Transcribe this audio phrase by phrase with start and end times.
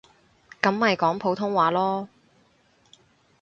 [0.63, 2.07] 噉咪講普通話囉